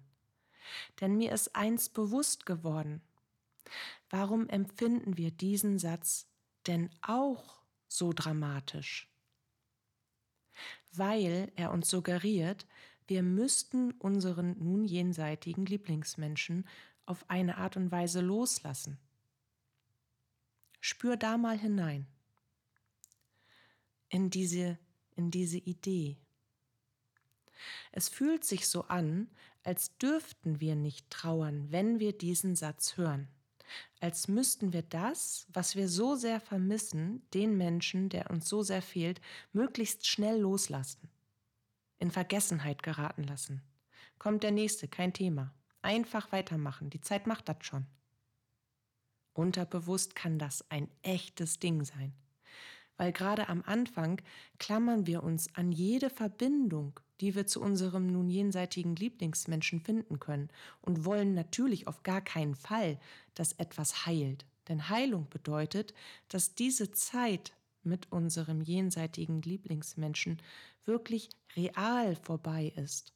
Denn 1.02 1.18
mir 1.18 1.32
ist 1.32 1.54
eins 1.54 1.90
bewusst 1.90 2.46
geworden. 2.46 3.02
Warum 4.08 4.48
empfinden 4.48 5.18
wir 5.18 5.30
diesen 5.30 5.78
Satz 5.78 6.26
denn 6.66 6.88
auch 7.02 7.60
so 7.88 8.14
dramatisch? 8.14 9.06
Weil 10.92 11.52
er 11.56 11.72
uns 11.72 11.90
suggeriert, 11.90 12.66
wir 13.06 13.22
müssten 13.22 13.90
unseren 13.98 14.56
nun 14.58 14.86
jenseitigen 14.86 15.66
Lieblingsmenschen 15.66 16.66
auf 17.04 17.28
eine 17.28 17.58
Art 17.58 17.76
und 17.76 17.92
Weise 17.92 18.22
loslassen. 18.22 18.98
Spür 20.86 21.16
da 21.16 21.36
mal 21.36 21.58
hinein 21.58 22.06
in 24.08 24.30
diese, 24.30 24.78
in 25.16 25.32
diese 25.32 25.58
Idee. 25.58 26.16
Es 27.90 28.08
fühlt 28.08 28.44
sich 28.44 28.68
so 28.68 28.84
an, 28.84 29.28
als 29.64 29.98
dürften 29.98 30.60
wir 30.60 30.76
nicht 30.76 31.10
trauern, 31.10 31.72
wenn 31.72 31.98
wir 31.98 32.16
diesen 32.16 32.54
Satz 32.54 32.96
hören, 32.96 33.26
als 33.98 34.28
müssten 34.28 34.72
wir 34.72 34.82
das, 34.82 35.48
was 35.52 35.74
wir 35.74 35.88
so 35.88 36.14
sehr 36.14 36.40
vermissen, 36.40 37.28
den 37.34 37.56
Menschen, 37.56 38.08
der 38.08 38.30
uns 38.30 38.48
so 38.48 38.62
sehr 38.62 38.80
fehlt, 38.80 39.20
möglichst 39.52 40.06
schnell 40.06 40.38
loslassen, 40.38 41.10
in 41.98 42.12
Vergessenheit 42.12 42.84
geraten 42.84 43.24
lassen. 43.24 43.60
Kommt 44.20 44.44
der 44.44 44.52
nächste, 44.52 44.86
kein 44.86 45.12
Thema. 45.12 45.52
Einfach 45.82 46.30
weitermachen, 46.30 46.90
die 46.90 47.00
Zeit 47.00 47.26
macht 47.26 47.48
das 47.48 47.56
schon. 47.62 47.88
Unterbewusst 49.36 50.14
kann 50.14 50.38
das 50.38 50.64
ein 50.70 50.88
echtes 51.02 51.58
Ding 51.58 51.84
sein. 51.84 52.14
Weil 52.96 53.12
gerade 53.12 53.50
am 53.50 53.62
Anfang 53.66 54.22
klammern 54.58 55.06
wir 55.06 55.22
uns 55.22 55.54
an 55.54 55.72
jede 55.72 56.08
Verbindung, 56.08 56.98
die 57.20 57.34
wir 57.34 57.46
zu 57.46 57.60
unserem 57.60 58.06
nun 58.06 58.30
jenseitigen 58.30 58.96
Lieblingsmenschen 58.96 59.80
finden 59.80 60.18
können 60.20 60.48
und 60.80 61.04
wollen 61.04 61.34
natürlich 61.34 61.86
auf 61.86 62.02
gar 62.02 62.22
keinen 62.22 62.54
Fall, 62.54 62.98
dass 63.34 63.52
etwas 63.52 64.06
heilt. 64.06 64.46
Denn 64.68 64.88
Heilung 64.88 65.28
bedeutet, 65.28 65.92
dass 66.28 66.54
diese 66.54 66.90
Zeit 66.92 67.52
mit 67.82 68.10
unserem 68.10 68.62
jenseitigen 68.62 69.42
Lieblingsmenschen 69.42 70.42
wirklich 70.86 71.28
real 71.54 72.16
vorbei 72.16 72.72
ist 72.76 73.15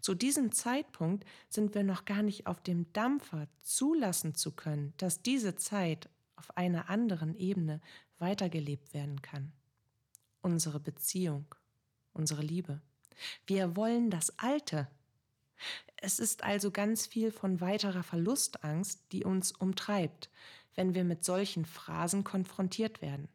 zu 0.00 0.14
diesem 0.14 0.52
Zeitpunkt 0.52 1.24
sind 1.48 1.74
wir 1.74 1.84
noch 1.84 2.04
gar 2.04 2.22
nicht 2.22 2.46
auf 2.46 2.60
dem 2.60 2.92
Dampfer 2.92 3.48
zulassen 3.62 4.34
zu 4.34 4.52
können, 4.52 4.94
dass 4.96 5.22
diese 5.22 5.56
Zeit 5.56 6.08
auf 6.36 6.56
einer 6.56 6.90
anderen 6.90 7.34
Ebene 7.34 7.80
weitergelebt 8.18 8.94
werden 8.94 9.22
kann. 9.22 9.52
Unsere 10.42 10.80
Beziehung, 10.80 11.54
unsere 12.12 12.42
Liebe. 12.42 12.80
Wir 13.46 13.76
wollen 13.76 14.10
das 14.10 14.38
Alte. 14.38 14.88
Es 15.96 16.18
ist 16.18 16.44
also 16.44 16.70
ganz 16.70 17.06
viel 17.06 17.30
von 17.30 17.60
weiterer 17.60 18.02
Verlustangst, 18.02 19.00
die 19.12 19.24
uns 19.24 19.52
umtreibt, 19.52 20.30
wenn 20.74 20.94
wir 20.94 21.04
mit 21.04 21.24
solchen 21.24 21.64
Phrasen 21.64 22.24
konfrontiert 22.24 23.00
werden. 23.00 23.28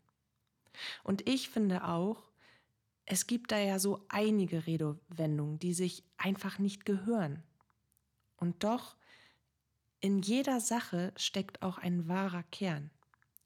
Und 1.03 1.27
ich 1.27 1.49
finde 1.49 1.83
auch, 1.83 2.30
es 3.05 3.27
gibt 3.27 3.51
da 3.51 3.59
ja 3.59 3.79
so 3.79 4.05
einige 4.09 4.65
Redewendungen, 4.67 5.59
die 5.59 5.73
sich 5.73 6.03
einfach 6.17 6.59
nicht 6.59 6.85
gehören. 6.85 7.43
Und 8.37 8.63
doch, 8.63 8.95
in 9.99 10.21
jeder 10.21 10.59
Sache 10.59 11.13
steckt 11.15 11.61
auch 11.61 11.77
ein 11.77 12.07
wahrer 12.07 12.43
Kern, 12.43 12.89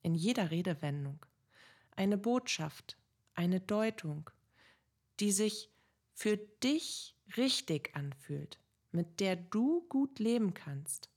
in 0.02 0.16
jeder 0.16 0.52
Redewendung. 0.52 1.26
Eine 1.96 2.18
Botschaft, 2.18 2.98
eine 3.34 3.60
Deutung, 3.60 4.30
die 5.20 5.32
sich 5.32 5.72
für 6.14 6.38
dich 6.38 7.16
richtig 7.36 7.96
anfühlt, 7.96 8.60
mit 8.92 9.20
der 9.20 9.36
du 9.36 9.86
gut 9.90 10.20
leben 10.20 10.54
kannst, 10.54 11.10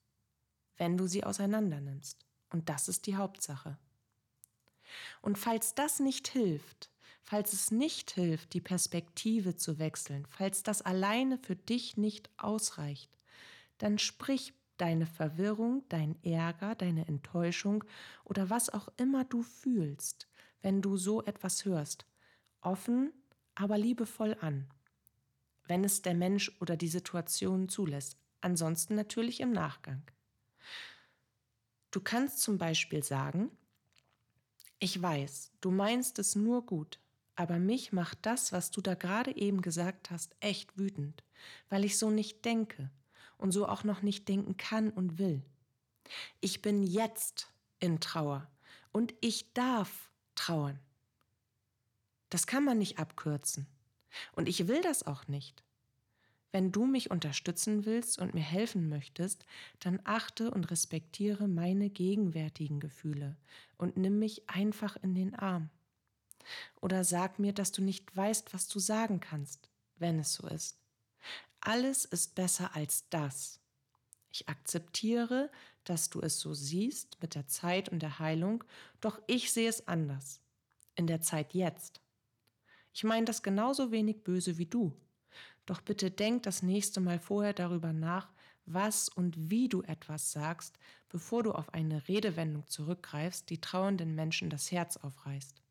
wenn 0.76 0.96
du 0.96 1.06
sie 1.06 1.24
auseinandernimmst. 1.24 2.24
Und 2.50 2.68
das 2.68 2.88
ist 2.88 3.06
die 3.06 3.16
Hauptsache. 3.16 3.78
Und 5.20 5.38
falls 5.38 5.74
das 5.74 6.00
nicht 6.00 6.28
hilft, 6.28 6.90
falls 7.28 7.52
es 7.52 7.70
nicht 7.70 8.12
hilft, 8.12 8.54
die 8.54 8.62
Perspektive 8.62 9.54
zu 9.54 9.78
wechseln, 9.78 10.24
falls 10.30 10.62
das 10.62 10.80
alleine 10.80 11.36
für 11.36 11.56
dich 11.56 11.98
nicht 11.98 12.30
ausreicht, 12.38 13.10
dann 13.76 13.98
sprich 13.98 14.54
deine 14.78 15.04
Verwirrung, 15.04 15.84
dein 15.90 16.16
Ärger, 16.24 16.74
deine 16.74 17.06
Enttäuschung 17.06 17.84
oder 18.24 18.48
was 18.48 18.70
auch 18.70 18.88
immer 18.96 19.24
du 19.24 19.42
fühlst, 19.42 20.26
wenn 20.62 20.80
du 20.80 20.96
so 20.96 21.22
etwas 21.22 21.66
hörst, 21.66 22.06
offen, 22.62 23.12
aber 23.54 23.76
liebevoll 23.76 24.34
an, 24.40 24.66
wenn 25.66 25.84
es 25.84 26.00
der 26.00 26.14
Mensch 26.14 26.50
oder 26.62 26.78
die 26.78 26.88
Situation 26.88 27.68
zulässt, 27.68 28.16
ansonsten 28.40 28.94
natürlich 28.94 29.40
im 29.40 29.52
Nachgang. 29.52 30.02
Du 31.90 32.00
kannst 32.00 32.40
zum 32.40 32.56
Beispiel 32.56 33.02
sagen, 33.02 33.50
ich 34.78 35.02
weiß, 35.02 35.52
du 35.60 35.70
meinst 35.70 36.18
es 36.18 36.34
nur 36.34 36.64
gut, 36.64 36.98
aber 37.38 37.60
mich 37.60 37.92
macht 37.92 38.18
das, 38.22 38.50
was 38.50 38.72
du 38.72 38.80
da 38.80 38.94
gerade 38.94 39.36
eben 39.36 39.62
gesagt 39.62 40.10
hast, 40.10 40.34
echt 40.40 40.76
wütend, 40.76 41.22
weil 41.68 41.84
ich 41.84 41.96
so 41.96 42.10
nicht 42.10 42.44
denke 42.44 42.90
und 43.36 43.52
so 43.52 43.68
auch 43.68 43.84
noch 43.84 44.02
nicht 44.02 44.26
denken 44.26 44.56
kann 44.56 44.90
und 44.90 45.18
will. 45.20 45.44
Ich 46.40 46.62
bin 46.62 46.82
jetzt 46.82 47.48
in 47.78 48.00
Trauer 48.00 48.50
und 48.90 49.14
ich 49.20 49.52
darf 49.54 50.10
trauern. 50.34 50.80
Das 52.28 52.48
kann 52.48 52.64
man 52.64 52.78
nicht 52.78 52.98
abkürzen. 52.98 53.68
Und 54.32 54.48
ich 54.48 54.66
will 54.66 54.80
das 54.82 55.06
auch 55.06 55.28
nicht. 55.28 55.62
Wenn 56.50 56.72
du 56.72 56.86
mich 56.86 57.12
unterstützen 57.12 57.86
willst 57.86 58.18
und 58.18 58.34
mir 58.34 58.42
helfen 58.42 58.88
möchtest, 58.88 59.46
dann 59.78 60.00
achte 60.02 60.50
und 60.50 60.72
respektiere 60.72 61.46
meine 61.46 61.88
gegenwärtigen 61.88 62.80
Gefühle 62.80 63.36
und 63.76 63.96
nimm 63.96 64.18
mich 64.18 64.50
einfach 64.50 64.96
in 64.96 65.14
den 65.14 65.36
Arm. 65.36 65.70
Oder 66.80 67.04
sag 67.04 67.38
mir, 67.38 67.52
dass 67.52 67.72
du 67.72 67.82
nicht 67.82 68.16
weißt, 68.16 68.54
was 68.54 68.68
du 68.68 68.78
sagen 68.78 69.20
kannst, 69.20 69.68
wenn 69.96 70.18
es 70.18 70.34
so 70.34 70.46
ist. 70.48 70.78
Alles 71.60 72.04
ist 72.04 72.34
besser 72.34 72.74
als 72.74 73.08
das. 73.10 73.60
Ich 74.30 74.48
akzeptiere, 74.48 75.50
dass 75.84 76.10
du 76.10 76.20
es 76.20 76.38
so 76.38 76.54
siehst 76.54 77.20
mit 77.20 77.34
der 77.34 77.46
Zeit 77.46 77.88
und 77.88 78.00
der 78.00 78.18
Heilung, 78.18 78.62
doch 79.00 79.20
ich 79.26 79.52
sehe 79.52 79.68
es 79.68 79.88
anders. 79.88 80.40
In 80.94 81.06
der 81.06 81.20
Zeit 81.20 81.54
jetzt. 81.54 82.00
Ich 82.92 83.04
meine 83.04 83.24
das 83.24 83.42
genauso 83.42 83.90
wenig 83.90 84.24
böse 84.24 84.58
wie 84.58 84.66
du. 84.66 84.92
Doch 85.66 85.80
bitte 85.80 86.10
denk 86.10 86.42
das 86.42 86.62
nächste 86.62 87.00
Mal 87.00 87.18
vorher 87.18 87.52
darüber 87.52 87.92
nach, 87.92 88.32
was 88.66 89.08
und 89.08 89.50
wie 89.50 89.68
du 89.68 89.82
etwas 89.82 90.32
sagst, 90.32 90.78
bevor 91.08 91.42
du 91.42 91.52
auf 91.52 91.72
eine 91.72 92.08
Redewendung 92.08 92.66
zurückgreifst, 92.66 93.48
die 93.50 93.60
trauernden 93.60 94.14
Menschen 94.14 94.50
das 94.50 94.70
Herz 94.70 94.96
aufreißt. 94.96 95.62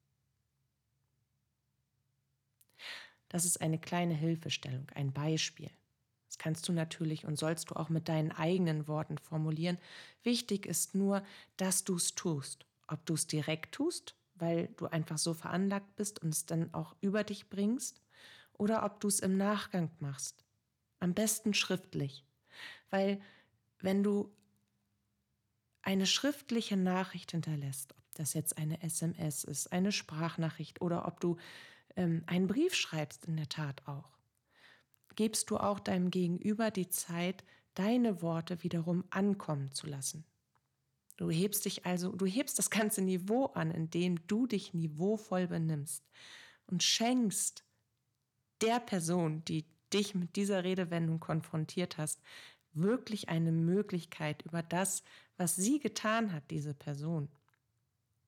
Das 3.30 3.46
ist 3.46 3.62
eine 3.62 3.80
kleine 3.80 4.14
Hilfestellung, 4.14 4.88
ein 4.96 5.12
Beispiel. 5.12 5.70
Das 6.28 6.38
kannst 6.38 6.68
du 6.68 6.74
natürlich 6.74 7.26
und 7.26 7.38
sollst 7.38 7.70
du 7.70 7.76
auch 7.76 7.90
mit 7.90 8.10
deinen 8.10 8.32
eigenen 8.32 8.88
Worten 8.88 9.18
formulieren. 9.18 9.78
Wichtig 10.24 10.66
ist 10.66 10.96
nur, 10.96 11.24
dass 11.56 11.84
du 11.84 11.96
es 11.96 12.16
tust. 12.16 12.66
Ob 12.88 13.06
du 13.06 13.14
es 13.14 13.28
direkt 13.28 13.74
tust, 13.74 14.16
weil 14.36 14.68
du 14.78 14.88
einfach 14.88 15.18
so 15.18 15.34
veranlagt 15.34 15.96
bist 15.96 16.22
und 16.22 16.30
es 16.30 16.46
dann 16.46 16.74
auch 16.74 16.96
über 17.02 17.24
dich 17.24 17.50
bringst, 17.50 18.02
oder 18.54 18.84
ob 18.84 19.00
du 19.00 19.08
es 19.08 19.20
im 19.20 19.38
Nachgang 19.38 19.92
machst. 20.00 20.44
Am 21.00 21.14
besten 21.14 21.54
schriftlich. 21.54 22.26
Weil 22.90 23.22
wenn 23.80 24.04
du 24.04 24.34
eine 25.82 26.06
schriftliche 26.06 26.76
Nachricht 26.76 27.32
hinterlässt, 27.32 27.94
ob 27.96 28.16
das 28.16 28.34
jetzt 28.34 28.58
eine 28.58 28.82
SMS 28.82 29.44
ist, 29.44 29.72
eine 29.72 29.92
Sprachnachricht 29.92 30.82
oder 30.82 31.08
ob 31.08 31.20
du 31.20 31.38
ähm, 31.98 32.24
einen 32.28 32.48
Brief 32.48 32.74
schreibst, 32.74 33.26
in 33.26 33.36
der 33.36 33.50
Tat 33.50 33.86
auch, 33.88 34.18
gibst 35.16 35.50
du 35.50 35.58
auch 35.58 35.80
deinem 35.80 36.12
Gegenüber 36.12 36.72
die 36.72 36.90
Zeit, 36.90 37.44
deine 37.74 38.22
Worte 38.22 38.64
wiederum 38.64 39.04
ankommen 39.10 39.72
zu 39.72 39.88
lassen. 39.88 40.24
Du 41.18 41.30
hebst 41.32 41.66
dich 41.66 41.86
also, 41.86 42.12
du 42.12 42.26
hebst 42.26 42.58
das 42.60 42.70
ganze 42.70 43.02
Niveau 43.02 43.48
an, 43.48 43.72
indem 43.72 44.26
du 44.28 44.46
dich 44.46 44.74
niveauvoll 44.74 45.48
benimmst 45.48 46.04
und 46.68 46.84
schenkst 46.84 47.66
der 48.62 48.80
Person, 48.80 49.44
die 49.46 49.66
dich 49.92 50.14
mit 50.14 50.36
dieser 50.36 50.64
Redewendung 50.64 51.20
konfrontiert 51.20 51.98
hast, 51.98 52.22
wirklich 52.74 53.30
eine 53.30 53.52
Möglichkeit 53.52 54.44
über 54.44 54.62
das, 54.62 55.04
was 55.38 55.56
sie 55.56 55.80
getan 55.80 56.32
hat, 56.34 56.44
diese 56.52 56.74
Person, 56.74 57.30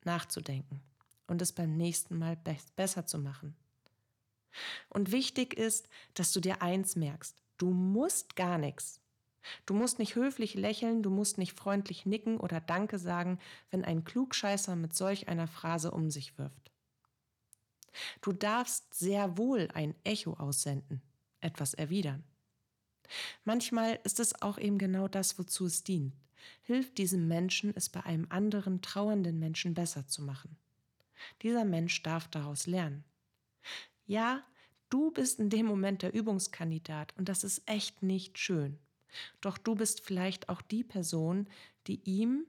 nachzudenken 0.03 0.81
und 1.27 1.41
es 1.41 1.51
beim 1.51 1.77
nächsten 1.77 2.17
Mal 2.17 2.35
be 2.37 2.57
besser 2.75 3.05
zu 3.05 3.19
machen. 3.19 3.55
Und 4.89 5.11
wichtig 5.11 5.53
ist, 5.53 5.87
dass 6.13 6.31
du 6.31 6.39
dir 6.39 6.61
eins 6.61 6.95
merkst. 6.95 7.41
Du 7.57 7.71
musst 7.71 8.35
gar 8.35 8.57
nichts. 8.57 9.01
Du 9.65 9.73
musst 9.73 9.99
nicht 9.99 10.15
höflich 10.15 10.53
lächeln, 10.53 11.01
du 11.01 11.09
musst 11.09 11.37
nicht 11.37 11.57
freundlich 11.57 12.05
nicken 12.05 12.39
oder 12.39 12.59
Danke 12.59 12.99
sagen, 12.99 13.39
wenn 13.71 13.85
ein 13.85 14.03
Klugscheißer 14.03 14.75
mit 14.75 14.95
solch 14.95 15.27
einer 15.27 15.47
Phrase 15.47 15.91
um 15.91 16.11
sich 16.11 16.37
wirft. 16.37 16.71
Du 18.21 18.33
darfst 18.33 18.93
sehr 18.93 19.37
wohl 19.37 19.69
ein 19.73 19.95
Echo 20.03 20.33
aussenden, 20.33 21.01
etwas 21.41 21.73
erwidern. 21.73 22.23
Manchmal 23.43 23.99
ist 24.03 24.19
es 24.19 24.39
auch 24.41 24.57
eben 24.57 24.77
genau 24.77 25.07
das, 25.07 25.39
wozu 25.39 25.65
es 25.65 25.83
dient. 25.83 26.13
Hilft 26.61 26.97
diesem 26.97 27.27
Menschen, 27.27 27.75
es 27.75 27.89
bei 27.89 28.03
einem 28.03 28.27
anderen 28.29 28.81
trauernden 28.81 29.39
Menschen 29.39 29.73
besser 29.73 30.07
zu 30.07 30.21
machen. 30.21 30.57
Dieser 31.41 31.65
Mensch 31.65 32.01
darf 32.03 32.27
daraus 32.27 32.67
lernen. 32.67 33.03
Ja, 34.09 34.43
du 34.89 35.11
bist 35.11 35.39
in 35.39 35.51
dem 35.51 35.67
Moment 35.67 36.01
der 36.01 36.15
Übungskandidat 36.15 37.15
und 37.15 37.29
das 37.29 37.43
ist 37.43 37.61
echt 37.67 38.01
nicht 38.01 38.39
schön. 38.39 38.79
Doch 39.39 39.59
du 39.59 39.75
bist 39.75 40.01
vielleicht 40.03 40.49
auch 40.49 40.63
die 40.63 40.83
Person, 40.83 41.47
die 41.85 42.01
ihm 42.09 42.47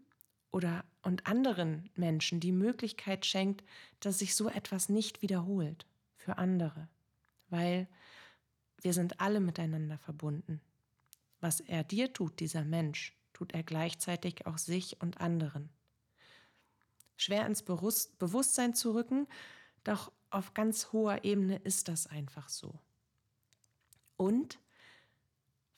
oder 0.52 0.86
und 1.02 1.26
anderen 1.26 1.90
Menschen 1.96 2.40
die 2.40 2.50
Möglichkeit 2.50 3.26
schenkt, 3.26 3.62
dass 4.00 4.20
sich 4.20 4.34
so 4.34 4.48
etwas 4.48 4.88
nicht 4.88 5.20
wiederholt 5.20 5.86
für 6.16 6.38
andere, 6.38 6.88
weil 7.50 7.88
wir 8.80 8.94
sind 8.94 9.20
alle 9.20 9.40
miteinander 9.40 9.98
verbunden. 9.98 10.62
Was 11.40 11.60
er 11.60 11.84
dir 11.84 12.14
tut, 12.14 12.40
dieser 12.40 12.64
Mensch, 12.64 13.14
tut 13.34 13.52
er 13.52 13.64
gleichzeitig 13.64 14.46
auch 14.46 14.56
sich 14.56 15.02
und 15.02 15.20
anderen. 15.20 15.68
Schwer 17.18 17.44
ins 17.44 17.62
Bewusstsein 17.62 18.72
zu 18.72 18.94
rücken, 18.94 19.26
doch 19.84 20.10
auf 20.30 20.54
ganz 20.54 20.92
hoher 20.92 21.24
Ebene 21.24 21.56
ist 21.56 21.88
das 21.88 22.06
einfach 22.06 22.48
so. 22.48 22.78
Und 24.16 24.58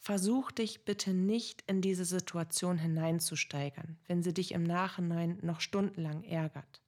Versuch 0.05 0.51
dich 0.51 0.85
bitte 0.85 1.15
nicht 1.15 1.63
in 1.69 1.81
diese 1.81 2.05
Situation 2.05 2.77
hineinzusteigern, 2.77 4.01
wenn 4.09 4.21
sie 4.25 4.35
dich 4.35 4.51
im 4.51 4.65
Nachhinein 4.65 5.39
noch 5.43 5.61
stundenlang 5.61 6.25
ärgert. 6.25 6.83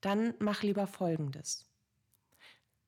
Dann 0.00 0.32
mach 0.38 0.62
lieber 0.62 0.86
Folgendes. 0.86 1.66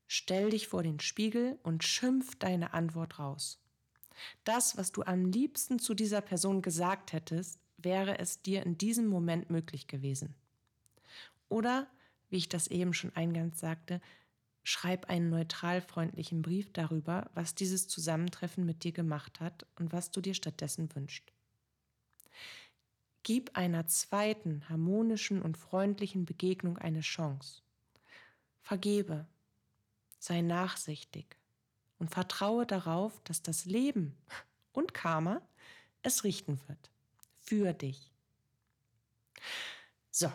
Stell 0.06 0.48
dich 0.48 0.68
vor 0.68 0.82
den 0.82 1.00
Spiegel 1.00 1.58
und 1.62 1.84
schimpf 1.84 2.34
deine 2.36 2.72
Antwort 2.72 3.18
raus. 3.18 3.60
Das, 4.44 4.78
was 4.78 4.90
du 4.90 5.02
am 5.02 5.26
liebsten 5.26 5.78
zu 5.78 5.92
dieser 5.92 6.22
Person 6.22 6.62
gesagt 6.62 7.12
hättest, 7.12 7.60
wäre 7.76 8.18
es 8.18 8.40
dir 8.40 8.64
in 8.64 8.78
diesem 8.78 9.06
Moment 9.06 9.50
möglich 9.50 9.86
gewesen. 9.86 10.34
Oder, 11.50 11.86
wie 12.28 12.36
ich 12.36 12.48
das 12.48 12.66
eben 12.68 12.94
schon 12.94 13.14
eingangs 13.14 13.60
sagte, 13.60 14.00
Schreib 14.68 15.08
einen 15.08 15.30
neutral 15.30 15.80
freundlichen 15.80 16.42
Brief 16.42 16.72
darüber, 16.72 17.30
was 17.34 17.54
dieses 17.54 17.86
Zusammentreffen 17.86 18.66
mit 18.66 18.82
dir 18.82 18.90
gemacht 18.90 19.38
hat 19.38 19.64
und 19.78 19.92
was 19.92 20.10
du 20.10 20.20
dir 20.20 20.34
stattdessen 20.34 20.92
wünschst. 20.92 21.32
Gib 23.22 23.56
einer 23.56 23.86
zweiten, 23.86 24.68
harmonischen 24.68 25.40
und 25.40 25.56
freundlichen 25.56 26.24
Begegnung 26.24 26.78
eine 26.78 27.02
Chance. 27.02 27.62
Vergebe, 28.60 29.28
sei 30.18 30.40
nachsichtig 30.40 31.36
und 32.00 32.10
vertraue 32.10 32.66
darauf, 32.66 33.20
dass 33.22 33.42
das 33.42 33.66
Leben 33.66 34.16
und 34.72 34.94
Karma 34.94 35.42
es 36.02 36.24
richten 36.24 36.58
wird. 36.66 36.90
Für 37.44 37.72
dich. 37.72 38.10
So, 40.10 40.32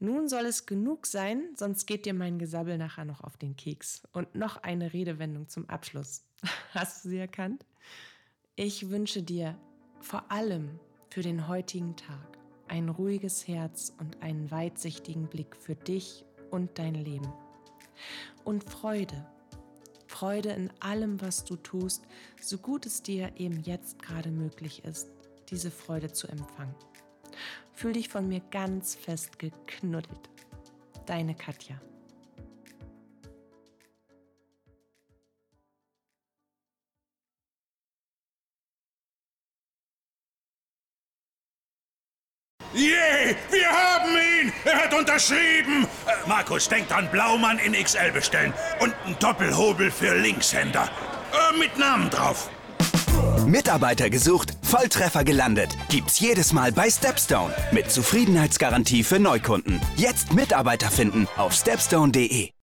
nun 0.00 0.28
soll 0.28 0.46
es 0.46 0.64
genug 0.64 1.06
sein, 1.06 1.50
sonst 1.56 1.86
geht 1.86 2.06
dir 2.06 2.14
mein 2.14 2.38
Gesabbel 2.38 2.78
nachher 2.78 3.04
noch 3.04 3.20
auf 3.22 3.36
den 3.36 3.56
Keks. 3.56 4.02
Und 4.12 4.34
noch 4.34 4.56
eine 4.62 4.94
Redewendung 4.94 5.48
zum 5.48 5.68
Abschluss. 5.68 6.24
Hast 6.72 7.04
du 7.04 7.10
sie 7.10 7.18
erkannt? 7.18 7.66
Ich 8.56 8.88
wünsche 8.88 9.22
dir 9.22 9.58
vor 10.00 10.32
allem 10.32 10.80
für 11.10 11.20
den 11.20 11.48
heutigen 11.48 11.96
Tag 11.96 12.38
ein 12.66 12.88
ruhiges 12.88 13.46
Herz 13.46 13.92
und 13.98 14.22
einen 14.22 14.50
weitsichtigen 14.50 15.26
Blick 15.28 15.54
für 15.56 15.74
dich 15.74 16.24
und 16.50 16.78
dein 16.78 16.94
Leben. 16.94 17.30
Und 18.44 18.64
Freude. 18.64 19.26
Freude 20.06 20.50
in 20.50 20.70
allem, 20.80 21.20
was 21.20 21.44
du 21.44 21.56
tust, 21.56 22.04
so 22.40 22.58
gut 22.58 22.86
es 22.86 23.02
dir 23.02 23.32
eben 23.36 23.62
jetzt 23.62 24.00
gerade 24.00 24.30
möglich 24.30 24.84
ist, 24.84 25.10
diese 25.50 25.70
Freude 25.70 26.12
zu 26.12 26.26
empfangen. 26.26 26.74
Fühl 27.80 27.94
dich 27.94 28.10
von 28.10 28.28
mir 28.28 28.42
ganz 28.50 28.94
fest 28.94 29.38
geknuddelt. 29.38 30.28
Deine 31.06 31.34
Katja. 31.34 31.80
Yeah, 42.74 43.34
wir 43.50 43.66
haben 43.66 44.10
ihn! 44.10 44.52
Er 44.66 44.84
hat 44.84 44.92
unterschrieben! 44.92 45.84
Äh, 46.06 46.28
Markus, 46.28 46.68
denk 46.68 46.86
dran, 46.88 47.08
Blaumann 47.10 47.58
in 47.60 47.72
XL 47.72 48.12
bestellen. 48.12 48.52
Und 48.80 48.94
ein 49.06 49.16
Doppelhobel 49.20 49.90
für 49.90 50.18
Linkshänder. 50.18 50.90
Äh, 51.32 51.58
mit 51.58 51.78
Namen 51.78 52.10
drauf. 52.10 52.50
Mitarbeiter 53.46 54.10
gesucht, 54.10 54.59
Volltreffer 54.70 55.24
gelandet. 55.24 55.76
Gibt's 55.88 56.20
jedes 56.20 56.52
Mal 56.52 56.70
bei 56.70 56.88
Stepstone. 56.88 57.52
Mit 57.72 57.90
Zufriedenheitsgarantie 57.90 59.02
für 59.02 59.18
Neukunden. 59.18 59.80
Jetzt 59.96 60.32
Mitarbeiter 60.32 60.92
finden 60.92 61.26
auf 61.36 61.52
stepstone.de. 61.52 62.59